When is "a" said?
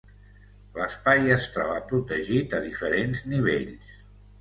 2.59-2.65